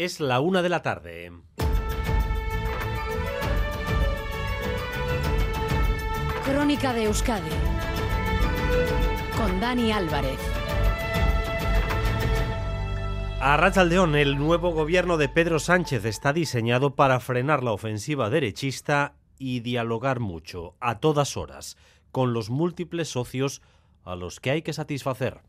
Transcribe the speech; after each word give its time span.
Es 0.00 0.18
la 0.18 0.40
una 0.40 0.62
de 0.62 0.70
la 0.70 0.80
tarde. 0.80 1.30
Crónica 6.42 6.94
de 6.94 7.04
Euskadi 7.04 7.50
con 9.36 9.60
Dani 9.60 9.92
Álvarez. 9.92 10.38
A 13.42 13.58
Rachaldeón, 13.58 14.16
el 14.16 14.38
nuevo 14.38 14.72
gobierno 14.72 15.18
de 15.18 15.28
Pedro 15.28 15.58
Sánchez 15.58 16.06
está 16.06 16.32
diseñado 16.32 16.94
para 16.94 17.20
frenar 17.20 17.62
la 17.62 17.72
ofensiva 17.72 18.30
derechista 18.30 19.16
y 19.38 19.60
dialogar 19.60 20.18
mucho, 20.18 20.76
a 20.80 20.98
todas 20.98 21.36
horas, 21.36 21.76
con 22.10 22.32
los 22.32 22.48
múltiples 22.48 23.08
socios 23.08 23.60
a 24.04 24.16
los 24.16 24.40
que 24.40 24.50
hay 24.50 24.62
que 24.62 24.72
satisfacer. 24.72 25.42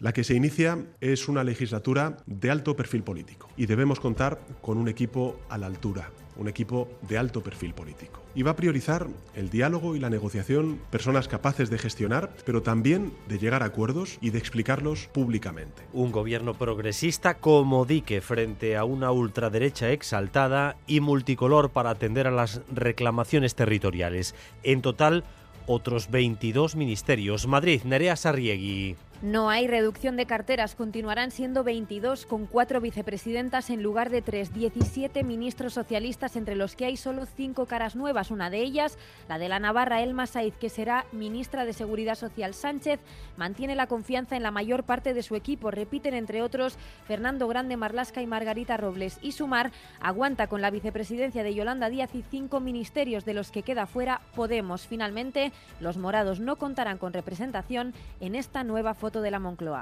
La 0.00 0.12
que 0.12 0.22
se 0.22 0.34
inicia 0.34 0.78
es 1.00 1.26
una 1.26 1.42
legislatura 1.42 2.18
de 2.24 2.52
alto 2.52 2.76
perfil 2.76 3.02
político 3.02 3.48
y 3.56 3.66
debemos 3.66 3.98
contar 3.98 4.38
con 4.60 4.78
un 4.78 4.86
equipo 4.86 5.40
a 5.48 5.58
la 5.58 5.66
altura, 5.66 6.12
un 6.36 6.46
equipo 6.46 6.88
de 7.08 7.18
alto 7.18 7.42
perfil 7.42 7.74
político. 7.74 8.22
Y 8.32 8.44
va 8.44 8.52
a 8.52 8.56
priorizar 8.56 9.08
el 9.34 9.50
diálogo 9.50 9.96
y 9.96 9.98
la 9.98 10.08
negociación, 10.08 10.78
personas 10.92 11.26
capaces 11.26 11.68
de 11.68 11.78
gestionar, 11.78 12.32
pero 12.46 12.62
también 12.62 13.12
de 13.26 13.40
llegar 13.40 13.64
a 13.64 13.66
acuerdos 13.66 14.18
y 14.20 14.30
de 14.30 14.38
explicarlos 14.38 15.08
públicamente. 15.08 15.82
Un 15.92 16.12
gobierno 16.12 16.54
progresista 16.54 17.34
como 17.34 17.84
dique 17.84 18.20
frente 18.20 18.76
a 18.76 18.84
una 18.84 19.10
ultraderecha 19.10 19.90
exaltada 19.90 20.76
y 20.86 21.00
multicolor 21.00 21.70
para 21.70 21.90
atender 21.90 22.28
a 22.28 22.30
las 22.30 22.60
reclamaciones 22.72 23.56
territoriales. 23.56 24.36
En 24.62 24.80
total, 24.80 25.24
otros 25.66 26.08
22 26.10 26.76
ministerios. 26.76 27.48
Madrid, 27.48 27.82
Nerea 27.84 28.14
Sarriegui. 28.14 28.96
No 29.20 29.50
hay 29.50 29.66
reducción 29.66 30.16
de 30.16 30.26
carteras, 30.26 30.76
continuarán 30.76 31.32
siendo 31.32 31.64
22 31.64 32.24
con 32.24 32.46
cuatro 32.46 32.80
vicepresidentas 32.80 33.68
en 33.68 33.82
lugar 33.82 34.10
de 34.10 34.22
tres, 34.22 34.54
17 34.54 35.24
ministros 35.24 35.72
socialistas 35.72 36.36
entre 36.36 36.54
los 36.54 36.76
que 36.76 36.84
hay 36.84 36.96
solo 36.96 37.26
cinco 37.26 37.66
caras 37.66 37.96
nuevas, 37.96 38.30
una 38.30 38.48
de 38.48 38.60
ellas 38.60 38.96
la 39.28 39.40
de 39.40 39.48
la 39.48 39.58
Navarra 39.58 40.02
Elma 40.02 40.28
Saiz, 40.28 40.56
que 40.56 40.68
será 40.68 41.04
ministra 41.10 41.64
de 41.64 41.72
Seguridad 41.72 42.14
Social. 42.14 42.54
Sánchez 42.54 43.00
mantiene 43.36 43.74
la 43.74 43.88
confianza 43.88 44.36
en 44.36 44.44
la 44.44 44.52
mayor 44.52 44.84
parte 44.84 45.14
de 45.14 45.24
su 45.24 45.34
equipo, 45.34 45.72
repiten 45.72 46.14
entre 46.14 46.40
otros 46.40 46.78
Fernando 47.08 47.48
Grande, 47.48 47.76
Marlasca 47.76 48.22
y 48.22 48.26
Margarita 48.28 48.76
Robles 48.76 49.18
y 49.20 49.32
Sumar 49.32 49.72
aguanta 50.00 50.46
con 50.46 50.60
la 50.60 50.70
vicepresidencia 50.70 51.42
de 51.42 51.54
Yolanda 51.54 51.90
Díaz 51.90 52.14
y 52.14 52.22
cinco 52.22 52.60
ministerios 52.60 53.24
de 53.24 53.34
los 53.34 53.50
que 53.50 53.64
queda 53.64 53.86
fuera 53.86 54.20
Podemos. 54.36 54.86
Finalmente, 54.86 55.50
los 55.80 55.96
morados 55.96 56.38
no 56.38 56.54
contarán 56.54 56.98
con 56.98 57.12
representación 57.12 57.94
en 58.20 58.36
esta 58.36 58.62
nueva 58.62 58.94
foto 59.08 59.22
de. 59.22 59.32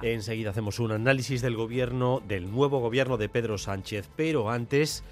Enseguida 0.02 0.50
hacemos 0.50 0.78
un 0.78 0.92
análisis 0.92 1.42
del 1.42 1.56
gobierno, 1.56 2.22
del 2.28 2.48
nuevo 2.48 2.78
gobierno 2.78 3.16
de 3.16 3.28
Pedro 3.28 3.58
Sánchez, 3.58 4.08
pero 4.14 4.50
antes... 4.50 5.02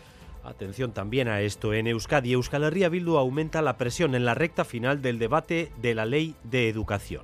Atención 0.45 0.93
también 0.93 1.27
a 1.27 1.41
esto. 1.41 1.73
En 1.73 1.87
Euskadi, 1.87 2.35
Euskal 2.35 2.65
Herria 2.65 2.91
Bildu 2.91 3.17
aumenta 3.17 3.62
la 3.62 3.79
presión 3.79 4.15
en 4.15 4.27
la 4.27 4.35
recta 4.35 4.67
final 4.67 5.01
del 5.01 5.19
debate 5.19 5.73
de 5.81 5.95
la 5.95 6.05
ley 6.05 6.35
de 6.45 6.69
educación. 6.69 7.23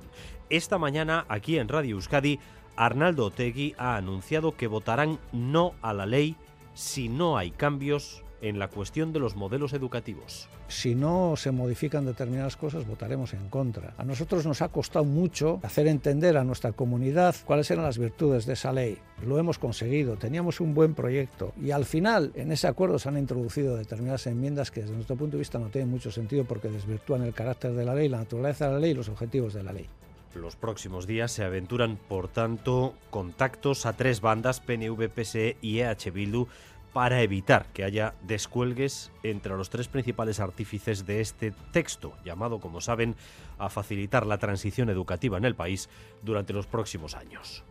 Esta 0.49 0.79
mañana, 0.79 1.25
aquí 1.29 1.59
en 1.59 1.67
Radio 1.67 1.97
Euskadi, 1.97 2.39
Arnaldo 2.75 3.27
Otegui 3.27 3.75
ha 3.77 3.95
anunciado 3.95 4.57
que 4.57 4.65
votarán 4.65 5.19
no 5.31 5.75
a 5.83 5.93
la 5.93 6.07
ley 6.07 6.35
si 6.73 7.09
no 7.09 7.37
hay 7.37 7.51
cambios 7.51 8.23
en 8.41 8.57
la 8.57 8.69
cuestión 8.69 9.13
de 9.13 9.19
los 9.19 9.35
modelos 9.35 9.73
educativos. 9.73 10.49
Si 10.71 10.95
no 10.95 11.35
se 11.35 11.51
modifican 11.51 12.05
determinadas 12.05 12.55
cosas, 12.55 12.87
votaremos 12.87 13.33
en 13.33 13.49
contra. 13.49 13.93
A 13.97 14.05
nosotros 14.05 14.45
nos 14.45 14.61
ha 14.61 14.69
costado 14.69 15.03
mucho 15.03 15.59
hacer 15.63 15.85
entender 15.85 16.37
a 16.37 16.45
nuestra 16.45 16.71
comunidad 16.71 17.35
cuáles 17.45 17.69
eran 17.71 17.83
las 17.83 17.97
virtudes 17.97 18.45
de 18.45 18.53
esa 18.53 18.71
ley. 18.71 18.97
Lo 19.27 19.37
hemos 19.37 19.59
conseguido, 19.59 20.15
teníamos 20.15 20.61
un 20.61 20.73
buen 20.73 20.93
proyecto 20.93 21.53
y 21.61 21.71
al 21.71 21.83
final 21.83 22.31
en 22.35 22.53
ese 22.53 22.67
acuerdo 22.67 22.99
se 22.99 23.09
han 23.09 23.17
introducido 23.17 23.75
determinadas 23.75 24.25
enmiendas 24.27 24.71
que 24.71 24.81
desde 24.81 24.95
nuestro 24.95 25.17
punto 25.17 25.35
de 25.35 25.39
vista 25.39 25.59
no 25.59 25.67
tienen 25.67 25.91
mucho 25.91 26.09
sentido 26.09 26.45
porque 26.45 26.69
desvirtúan 26.69 27.23
el 27.23 27.33
carácter 27.33 27.73
de 27.73 27.83
la 27.83 27.93
ley, 27.93 28.07
la 28.07 28.19
naturaleza 28.19 28.67
de 28.67 28.73
la 28.73 28.79
ley 28.79 28.91
y 28.91 28.95
los 28.95 29.09
objetivos 29.09 29.53
de 29.53 29.63
la 29.63 29.73
ley. 29.73 29.89
Los 30.35 30.55
próximos 30.55 31.05
días 31.05 31.33
se 31.33 31.43
aventuran, 31.43 31.97
por 31.97 32.29
tanto, 32.29 32.93
contactos 33.09 33.85
a 33.85 33.97
tres 33.97 34.21
bandas, 34.21 34.61
PNV, 34.61 35.09
PSE 35.09 35.57
y 35.61 35.79
EH 35.79 36.11
Bildu, 36.11 36.47
para 36.93 37.21
evitar 37.21 37.67
que 37.73 37.83
haya 37.83 38.13
descuelgues 38.21 39.11
entre 39.23 39.55
los 39.55 39.69
tres 39.69 39.87
principales 39.87 40.39
artífices 40.39 41.05
de 41.05 41.21
este 41.21 41.53
texto, 41.71 42.13
llamado, 42.25 42.59
como 42.59 42.81
saben, 42.81 43.15
a 43.57 43.69
facilitar 43.69 44.25
la 44.25 44.37
transición 44.37 44.89
educativa 44.89 45.37
en 45.37 45.45
el 45.45 45.55
país 45.55 45.89
durante 46.21 46.53
los 46.53 46.67
próximos 46.67 47.15
años. 47.15 47.63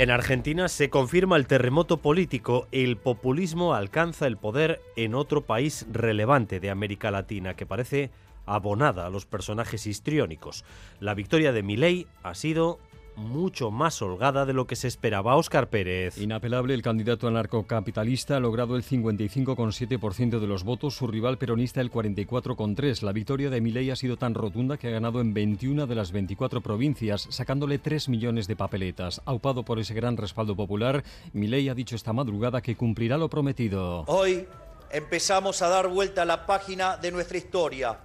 En 0.00 0.10
Argentina 0.10 0.68
se 0.68 0.88
confirma 0.88 1.36
el 1.36 1.46
terremoto 1.46 1.98
político. 1.98 2.66
El 2.72 2.96
populismo 2.96 3.74
alcanza 3.74 4.26
el 4.26 4.38
poder 4.38 4.80
en 4.96 5.14
otro 5.14 5.42
país 5.42 5.86
relevante 5.92 6.58
de 6.58 6.70
América 6.70 7.10
Latina 7.10 7.52
que 7.52 7.66
parece 7.66 8.10
abonada 8.46 9.04
a 9.04 9.10
los 9.10 9.26
personajes 9.26 9.86
histriónicos. 9.86 10.64
La 11.00 11.12
victoria 11.12 11.52
de 11.52 11.62
Milei 11.62 12.06
ha 12.22 12.34
sido 12.34 12.78
mucho 13.16 13.70
más 13.70 14.00
holgada 14.02 14.46
de 14.46 14.52
lo 14.52 14.66
que 14.66 14.76
se 14.76 14.88
esperaba. 14.88 15.36
Óscar 15.36 15.68
Pérez. 15.68 16.18
Inapelable, 16.18 16.74
el 16.74 16.82
candidato 16.82 17.28
anarcocapitalista 17.28 18.36
ha 18.36 18.40
logrado 18.40 18.76
el 18.76 18.84
55,7% 18.84 20.38
de 20.38 20.46
los 20.46 20.64
votos, 20.64 20.94
su 20.94 21.06
rival 21.06 21.38
peronista 21.38 21.80
el 21.80 21.90
44,3%. 21.90 23.02
La 23.02 23.12
victoria 23.12 23.50
de 23.50 23.60
Milei 23.60 23.90
ha 23.90 23.96
sido 23.96 24.16
tan 24.16 24.34
rotunda 24.34 24.76
que 24.76 24.88
ha 24.88 24.92
ganado 24.92 25.20
en 25.20 25.34
21 25.34 25.86
de 25.86 25.94
las 25.94 26.12
24 26.12 26.60
provincias, 26.60 27.26
sacándole 27.30 27.78
3 27.78 28.08
millones 28.08 28.46
de 28.46 28.56
papeletas. 28.56 29.20
Aupado 29.24 29.64
por 29.64 29.78
ese 29.78 29.94
gran 29.94 30.16
respaldo 30.16 30.56
popular, 30.56 31.04
Milei 31.32 31.68
ha 31.68 31.74
dicho 31.74 31.96
esta 31.96 32.12
madrugada 32.12 32.60
que 32.60 32.76
cumplirá 32.76 33.18
lo 33.18 33.28
prometido. 33.28 34.04
Hoy 34.06 34.46
empezamos 34.90 35.62
a 35.62 35.68
dar 35.68 35.88
vuelta 35.88 36.22
a 36.22 36.26
la 36.26 36.46
página 36.46 36.96
de 36.96 37.12
nuestra 37.12 37.38
historia 37.38 37.98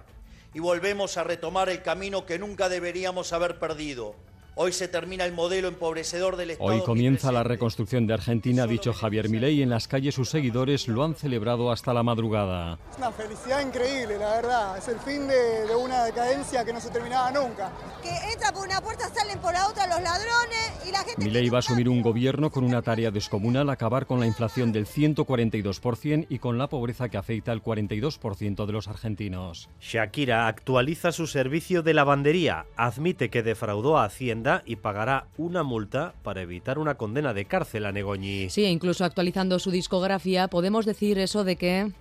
y 0.54 0.60
volvemos 0.60 1.16
a 1.16 1.24
retomar 1.24 1.68
el 1.68 1.82
camino 1.82 2.24
que 2.24 2.38
nunca 2.38 2.68
deberíamos 2.68 3.32
haber 3.32 3.58
perdido 3.58 4.14
Hoy 4.58 4.72
se 4.72 4.88
termina 4.88 5.26
el 5.26 5.34
modelo 5.34 5.68
empobrecedor 5.68 6.36
del 6.36 6.52
Estado. 6.52 6.70
Hoy 6.70 6.80
comienza 6.80 7.30
la 7.30 7.42
reconstrucción 7.42 8.06
de 8.06 8.14
Argentina, 8.14 8.62
ha 8.62 8.66
dicho 8.66 8.94
Javier 8.94 9.28
Milei. 9.28 9.60
En 9.60 9.68
las 9.68 9.86
calles 9.86 10.14
sus 10.14 10.30
seguidores 10.30 10.88
lo 10.88 11.04
han 11.04 11.14
celebrado 11.14 11.70
hasta 11.70 11.92
la 11.92 12.02
madrugada. 12.02 12.78
Es 12.90 12.96
una 12.96 13.12
felicidad 13.12 13.60
increíble, 13.60 14.16
la 14.16 14.36
verdad. 14.36 14.78
Es 14.78 14.88
el 14.88 14.98
fin 15.00 15.28
de, 15.28 15.66
de 15.66 15.76
una 15.76 16.04
decadencia 16.04 16.64
que 16.64 16.72
no 16.72 16.80
se 16.80 16.88
terminaba 16.88 17.30
nunca. 17.32 17.70
Que 18.02 18.08
entra 18.32 18.50
por 18.50 18.66
una 18.66 18.80
puerta, 18.80 19.10
salen 19.10 19.38
por 19.40 19.52
la 19.52 19.68
otra 19.68 19.86
los 19.88 20.00
ladrones 20.00 20.86
y 20.88 20.90
la 20.90 21.00
gente... 21.00 21.22
Milei 21.22 21.50
va 21.50 21.58
a 21.58 21.60
asumir 21.60 21.90
un 21.90 22.00
gobierno 22.00 22.50
con 22.50 22.64
una 22.64 22.80
tarea 22.80 23.10
descomunal, 23.10 23.68
acabar 23.68 24.06
con 24.06 24.20
la 24.20 24.26
inflación 24.26 24.72
del 24.72 24.86
142% 24.86 26.28
y 26.30 26.38
con 26.38 26.56
la 26.56 26.68
pobreza 26.68 27.10
que 27.10 27.18
afecta 27.18 27.52
al 27.52 27.62
42% 27.62 28.64
de 28.64 28.72
los 28.72 28.88
argentinos. 28.88 29.68
Shakira 29.82 30.48
actualiza 30.48 31.12
su 31.12 31.26
servicio 31.26 31.82
de 31.82 31.92
lavandería. 31.92 32.64
Admite 32.78 33.28
que 33.28 33.42
defraudó 33.42 33.98
a 33.98 34.06
Hacienda 34.06 34.45
y 34.64 34.76
pagará 34.76 35.26
una 35.36 35.62
multa 35.62 36.14
para 36.22 36.42
evitar 36.42 36.78
una 36.78 36.96
condena 36.96 37.34
de 37.34 37.44
cárcel 37.46 37.86
a 37.86 37.92
Negoñi. 37.92 38.48
Sí, 38.50 38.64
incluso 38.64 39.04
actualizando 39.04 39.58
su 39.58 39.70
discografía, 39.70 40.48
podemos 40.48 40.86
decir 40.86 41.18
eso 41.18 41.44
de 41.44 41.56
que... 41.56 41.92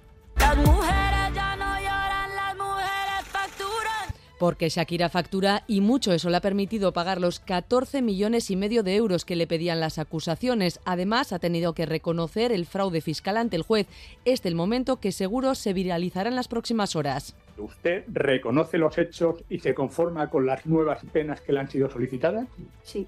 porque 4.38 4.70
Shakira 4.70 5.10
factura 5.10 5.64
y 5.68 5.82
mucho 5.82 6.12
eso 6.14 6.30
le 6.30 6.38
ha 6.38 6.42
permitido 6.42 6.92
pagar 6.92 7.20
los 7.22 7.40
14 7.40 8.02
millones 8.02 8.52
y 8.52 8.56
medio 8.56 8.84
de 8.84 8.96
euros 8.96 9.26
que 9.26 9.36
le 9.36 9.48
pedían 9.48 9.80
las 9.80 9.98
acusaciones. 9.98 10.80
Además, 10.86 11.34
ha 11.34 11.40
tenido 11.40 11.74
que 11.74 11.86
reconocer 11.86 12.52
el 12.52 12.66
fraude 12.66 13.02
fiscal 13.02 13.38
ante 13.38 13.56
el 13.56 13.64
juez. 13.64 13.88
Este 14.26 14.50
el 14.50 14.56
momento 14.56 15.00
que 15.00 15.12
seguro 15.12 15.56
se 15.56 15.74
viralizará 15.74 16.30
en 16.30 16.36
las 16.36 16.48
próximas 16.48 16.96
horas. 16.96 17.34
¿Usted 17.58 18.04
reconoce 18.08 18.78
los 18.78 18.98
hechos 18.98 19.44
y 19.50 19.60
se 19.60 19.74
conforma 19.74 20.30
con 20.30 20.46
las 20.46 20.66
nuevas 20.66 21.04
penas 21.12 21.42
que 21.42 21.54
le 21.54 21.60
han 21.60 21.70
sido 21.70 21.90
solicitadas? 21.90 22.48
Sí. 22.84 23.08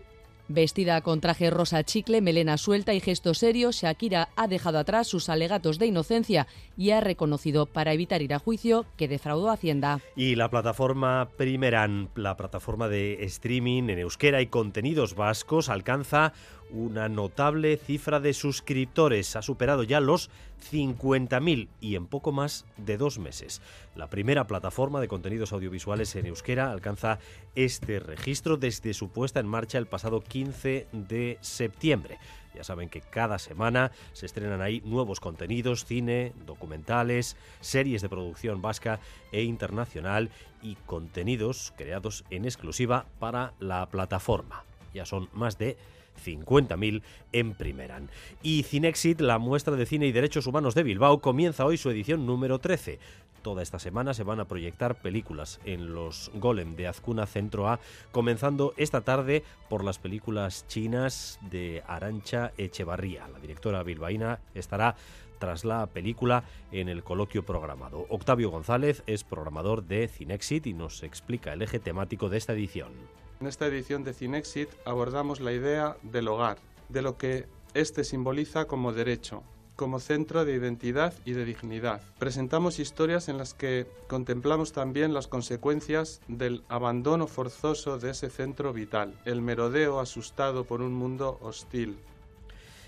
Vestida 0.49 1.01
con 1.01 1.19
traje 1.19 1.49
rosa 1.49 1.83
chicle, 1.83 2.21
melena 2.21 2.57
suelta 2.57 2.93
y 2.93 3.01
gesto 3.01 3.33
serio, 3.33 3.71
Shakira 3.73 4.29
ha 4.37 4.47
dejado 4.47 4.79
atrás 4.79 5.07
sus 5.07 5.27
alegatos 5.27 5.77
de 5.77 5.87
inocencia 5.87 6.47
y 6.77 6.91
ha 6.91 7.01
reconocido, 7.01 7.65
para 7.65 7.91
evitar 7.91 8.21
ir 8.21 8.33
a 8.33 8.39
juicio, 8.39 8.85
que 8.95 9.09
defraudó 9.09 9.49
a 9.49 9.53
Hacienda. 9.53 9.99
Y 10.15 10.35
la 10.35 10.49
plataforma 10.49 11.27
Primeran, 11.35 12.07
la 12.15 12.37
plataforma 12.37 12.87
de 12.87 13.25
streaming 13.25 13.89
en 13.89 13.99
euskera 13.99 14.41
y 14.41 14.47
contenidos 14.47 15.15
vascos, 15.15 15.67
alcanza 15.67 16.31
una 16.69 17.09
notable 17.09 17.77
cifra 17.77 18.19
de 18.19 18.33
suscriptores. 18.33 19.35
Ha 19.35 19.41
superado 19.41 19.83
ya 19.83 19.99
los 19.99 20.29
50.000 20.71 21.67
y 21.79 21.95
en 21.95 22.07
poco 22.07 22.31
más 22.31 22.65
de 22.77 22.97
dos 22.97 23.19
meses. 23.19 23.61
La 23.95 24.09
primera 24.09 24.47
plataforma 24.47 24.99
de 24.99 25.07
contenidos 25.07 25.53
audiovisuales 25.53 26.15
en 26.15 26.25
euskera 26.25 26.71
alcanza 26.71 27.19
este 27.55 27.99
registro 27.99 28.57
desde 28.57 28.93
su 28.93 29.09
puesta 29.09 29.39
en 29.39 29.47
marcha 29.47 29.77
el 29.77 29.87
pasado 29.87 30.21
15 30.21 30.87
de 30.91 31.37
septiembre. 31.41 32.17
Ya 32.57 32.63
saben 32.63 32.89
que 32.89 33.01
cada 33.01 33.37
semana 33.37 33.91
se 34.13 34.25
estrenan 34.25 34.61
ahí 34.61 34.81
nuevos 34.83 35.19
contenidos, 35.19 35.85
cine, 35.85 36.33
documentales, 36.47 37.37
series 37.61 38.01
de 38.01 38.09
producción 38.09 38.63
vasca 38.63 38.99
e 39.31 39.43
internacional 39.43 40.31
y 40.63 40.75
contenidos 40.87 41.71
creados 41.77 42.25
en 42.31 42.45
exclusiva 42.45 43.05
para 43.19 43.53
la 43.59 43.85
plataforma. 43.89 44.63
Ya 44.93 45.05
son 45.05 45.29
más 45.33 45.59
de 45.59 45.77
50.000 46.17 47.01
en 47.31 47.53
Primeran. 47.53 48.09
Y 48.43 48.63
Cinexit, 48.63 49.21
la 49.21 49.37
muestra 49.39 49.75
de 49.75 49.85
cine 49.85 50.07
y 50.07 50.11
derechos 50.11 50.47
humanos 50.47 50.75
de 50.75 50.83
Bilbao, 50.83 51.21
comienza 51.21 51.65
hoy 51.65 51.77
su 51.77 51.89
edición 51.89 52.25
número 52.25 52.59
13. 52.59 52.99
Toda 53.41 53.63
esta 53.63 53.79
semana 53.79 54.13
se 54.13 54.23
van 54.23 54.39
a 54.39 54.45
proyectar 54.45 54.95
películas 54.95 55.59
en 55.63 55.93
los 55.93 56.31
Golem 56.33 56.75
de 56.75 56.87
Azcuna 56.87 57.25
Centro 57.25 57.69
A, 57.69 57.79
comenzando 58.11 58.73
esta 58.77 59.01
tarde 59.01 59.43
por 59.69 59.83
las 59.83 59.99
películas 59.99 60.65
chinas 60.67 61.39
de 61.49 61.83
Arancha 61.87 62.51
Echevarría. 62.57 63.27
La 63.31 63.39
directora 63.39 63.83
bilbaína 63.83 64.39
estará 64.53 64.95
tras 65.39 65.65
la 65.65 65.85
película 65.85 66.43
en 66.71 66.89
el 66.89 67.03
coloquio 67.03 67.43
programado. 67.45 68.05
Octavio 68.09 68.49
González 68.49 69.03
es 69.07 69.23
programador 69.23 69.83
de 69.83 70.07
Cinexit 70.07 70.67
y 70.67 70.73
nos 70.73 71.03
explica 71.03 71.53
el 71.53 71.61
eje 71.61 71.79
temático 71.79 72.29
de 72.29 72.37
esta 72.37 72.53
edición. 72.53 72.91
En 73.39 73.45
esta 73.45 73.67
edición 73.67 74.03
de 74.03 74.13
Cinexit 74.13 74.69
abordamos 74.83 75.39
la 75.39 75.53
idea 75.53 75.95
del 76.01 76.27
hogar, 76.27 76.57
de 76.89 77.03
lo 77.03 77.17
que 77.17 77.47
éste 77.75 78.03
simboliza 78.03 78.65
como 78.65 78.93
derecho, 78.93 79.43
como 79.75 79.99
centro 79.99 80.43
de 80.43 80.55
identidad 80.55 81.13
y 81.23 81.33
de 81.33 81.45
dignidad. 81.45 82.01
Presentamos 82.17 82.79
historias 82.79 83.29
en 83.29 83.37
las 83.37 83.53
que 83.53 83.85
contemplamos 84.07 84.71
también 84.71 85.13
las 85.13 85.27
consecuencias 85.27 86.19
del 86.27 86.63
abandono 86.67 87.27
forzoso 87.27 87.99
de 87.99 88.09
ese 88.09 88.31
centro 88.31 88.73
vital, 88.73 89.13
el 89.25 89.43
merodeo 89.43 89.99
asustado 89.99 90.63
por 90.63 90.81
un 90.81 90.93
mundo 90.93 91.37
hostil, 91.43 91.99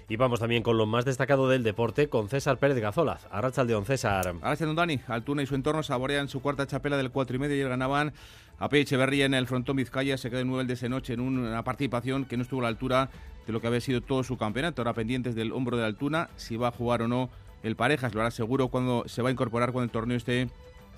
y 0.09 0.15
vamos 0.15 0.39
también 0.39 0.63
con 0.63 0.75
lo 0.75 0.88
más 0.88 1.06
destacado 1.06 1.47
del 1.47 1.61
deporte 1.61 2.09
con 2.09 2.29
César 2.29 2.57
Pérez 2.57 2.79
Gazolaz. 2.79 3.27
Arrachaldeón, 3.29 3.85
César. 3.85 4.33
Arrachaldeón, 4.41 4.75
Dani. 4.75 5.00
Altuna 5.07 5.44
y 5.44 5.45
su 5.45 5.53
entorno 5.53 5.83
saborean 5.83 6.27
su 6.27 6.41
cuarta 6.41 6.65
chapela 6.65 6.97
del 6.97 7.11
4 7.11 7.35
y 7.35 7.39
medio 7.39 7.56
y 7.56 7.69
ganaban 7.69 8.11
a 8.57 8.69
P. 8.69 8.81
Echeverría 8.81 9.25
en 9.25 9.35
el 9.35 9.45
frontón 9.45 9.75
Vizcaya. 9.75 10.17
Se 10.17 10.31
quedó 10.31 10.39
en 10.39 10.47
nueve 10.47 10.65
de 10.65 10.73
esa 10.73 10.89
noche 10.89 11.13
en 11.13 11.19
una 11.19 11.63
participación 11.63 12.25
que 12.25 12.38
no 12.38 12.44
estuvo 12.44 12.61
a 12.61 12.63
la 12.63 12.69
altura 12.69 13.11
de 13.45 13.53
lo 13.53 13.61
que 13.61 13.67
había 13.67 13.81
sido 13.81 14.01
todo 14.01 14.23
su 14.23 14.35
campeonato. 14.35 14.81
Ahora 14.81 14.94
pendientes 14.94 15.35
del 15.35 15.51
hombro 15.51 15.77
de 15.77 15.85
Altuna, 15.85 16.31
si 16.38 16.57
va 16.57 16.69
a 16.69 16.71
jugar 16.71 17.03
o 17.03 17.07
no 17.07 17.29
el 17.61 17.75
Parejas. 17.75 18.15
Lo 18.15 18.21
hará 18.21 18.31
seguro 18.31 18.69
cuando 18.69 19.03
se 19.07 19.21
va 19.21 19.29
a 19.29 19.31
incorporar 19.31 19.71
cuando 19.71 19.85
el 19.85 19.91
torneo 19.91 20.17
esté 20.17 20.50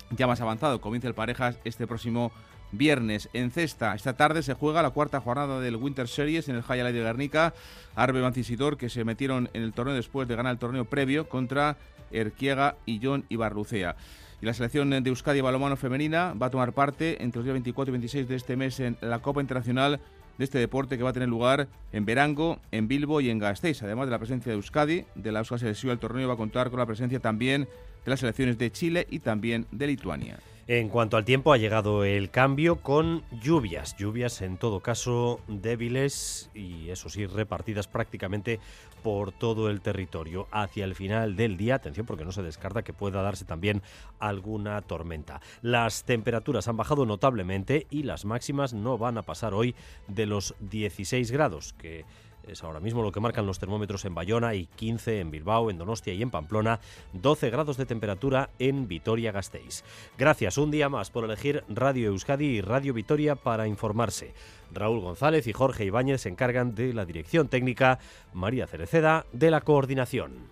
ya 0.08 0.26
más 0.26 0.40
avanzado. 0.40 0.80
Comienza 0.80 1.08
el 1.08 1.14
Parejas 1.14 1.58
este 1.64 1.86
próximo 1.86 2.32
viernes. 2.72 3.28
En 3.32 3.50
cesta, 3.50 3.94
esta 3.94 4.16
tarde 4.16 4.42
se 4.42 4.54
juega 4.54 4.82
la 4.82 4.90
cuarta 4.90 5.20
jornada 5.20 5.60
del 5.60 5.76
Winter 5.76 6.08
Series 6.08 6.48
en 6.48 6.56
el 6.56 6.62
High 6.62 6.92
de 6.92 7.02
Guernica. 7.02 7.54
Arbe 7.94 8.20
Mancisidor, 8.20 8.76
que 8.76 8.88
se 8.88 9.04
metieron 9.04 9.50
en 9.52 9.62
el 9.62 9.72
torneo 9.72 9.94
después 9.94 10.26
de 10.26 10.36
ganar 10.36 10.52
el 10.52 10.58
torneo 10.58 10.84
previo 10.86 11.28
contra 11.28 11.76
Erquiega 12.10 12.76
y 12.86 13.00
John 13.02 13.24
Ibarlucea. 13.28 13.96
Y 14.40 14.46
la 14.46 14.54
selección 14.54 14.90
de 14.90 15.08
Euskadi 15.08 15.40
Balomano 15.40 15.76
Femenina 15.76 16.34
va 16.34 16.46
a 16.46 16.50
tomar 16.50 16.72
parte 16.72 17.22
entre 17.22 17.38
los 17.38 17.44
días 17.44 17.54
24 17.54 17.90
y 17.90 17.92
26 17.92 18.28
de 18.28 18.34
este 18.34 18.56
mes 18.56 18.80
en 18.80 18.96
la 19.00 19.20
Copa 19.20 19.40
Internacional 19.40 20.00
de 20.38 20.44
este 20.44 20.58
deporte 20.58 20.96
que 20.96 21.04
va 21.04 21.10
a 21.10 21.12
tener 21.12 21.28
lugar 21.28 21.68
en 21.92 22.04
Verango, 22.04 22.58
en 22.72 22.88
Bilbo 22.88 23.20
y 23.20 23.30
en 23.30 23.38
Gasteiz. 23.38 23.82
Además 23.82 24.06
de 24.06 24.12
la 24.12 24.18
presencia 24.18 24.50
de 24.50 24.56
Euskadi, 24.56 25.04
de 25.14 25.32
la 25.32 25.40
Euskadi 25.40 25.60
Selección, 25.60 25.92
el 25.92 25.98
torneo 25.98 26.26
va 26.26 26.34
a 26.34 26.38
contar 26.38 26.70
con 26.70 26.80
la 26.80 26.86
presencia 26.86 27.20
también 27.20 27.68
de 28.04 28.10
las 28.10 28.20
selecciones 28.20 28.58
de 28.58 28.72
Chile 28.72 29.06
y 29.10 29.20
también 29.20 29.66
de 29.70 29.86
Lituania. 29.86 30.38
En 30.68 30.90
cuanto 30.90 31.16
al 31.16 31.24
tiempo, 31.24 31.52
ha 31.52 31.56
llegado 31.56 32.04
el 32.04 32.30
cambio 32.30 32.76
con 32.76 33.24
lluvias, 33.32 33.96
lluvias 33.96 34.42
en 34.42 34.58
todo 34.58 34.78
caso 34.78 35.40
débiles 35.48 36.50
y 36.54 36.88
eso 36.90 37.08
sí, 37.08 37.26
repartidas 37.26 37.88
prácticamente 37.88 38.60
por 39.02 39.32
todo 39.32 39.68
el 39.68 39.80
territorio. 39.80 40.46
Hacia 40.52 40.84
el 40.84 40.94
final 40.94 41.34
del 41.34 41.56
día, 41.56 41.74
atención 41.74 42.06
porque 42.06 42.24
no 42.24 42.30
se 42.30 42.44
descarta 42.44 42.82
que 42.82 42.92
pueda 42.92 43.22
darse 43.22 43.44
también 43.44 43.82
alguna 44.20 44.80
tormenta. 44.82 45.40
Las 45.62 46.04
temperaturas 46.04 46.68
han 46.68 46.76
bajado 46.76 47.06
notablemente 47.06 47.88
y 47.90 48.04
las 48.04 48.24
máximas 48.24 48.72
no 48.72 48.98
van 48.98 49.18
a 49.18 49.22
pasar 49.22 49.54
hoy 49.54 49.74
de 50.06 50.26
los 50.26 50.54
16 50.60 51.32
grados, 51.32 51.72
que 51.72 52.04
es 52.46 52.62
ahora 52.62 52.80
mismo 52.80 53.02
lo 53.02 53.12
que 53.12 53.20
marcan 53.20 53.46
los 53.46 53.58
termómetros 53.58 54.04
en 54.04 54.14
Bayona 54.14 54.54
y 54.54 54.66
15 54.66 55.20
en 55.20 55.30
Bilbao, 55.30 55.70
en 55.70 55.78
Donostia 55.78 56.14
y 56.14 56.22
en 56.22 56.30
Pamplona, 56.30 56.80
12 57.12 57.50
grados 57.50 57.76
de 57.76 57.86
temperatura 57.86 58.50
en 58.58 58.88
Vitoria-Gasteiz. 58.88 59.84
Gracias 60.18 60.58
un 60.58 60.70
día 60.70 60.88
más 60.88 61.10
por 61.10 61.24
elegir 61.24 61.64
Radio 61.68 62.08
Euskadi 62.08 62.46
y 62.46 62.60
Radio 62.60 62.94
Vitoria 62.94 63.36
para 63.36 63.66
informarse. 63.66 64.34
Raúl 64.72 65.00
González 65.00 65.46
y 65.46 65.52
Jorge 65.52 65.84
Ibáñez 65.84 66.22
se 66.22 66.28
encargan 66.28 66.74
de 66.74 66.92
la 66.94 67.04
dirección 67.04 67.48
técnica, 67.48 67.98
María 68.32 68.66
Cereceda 68.66 69.26
de 69.32 69.50
la 69.50 69.60
coordinación. 69.60 70.50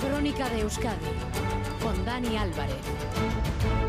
Crónica 0.00 0.48
de 0.50 0.60
Euskadi 0.60 1.06
con 1.82 2.04
Dani 2.04 2.36
Álvarez. 2.36 3.33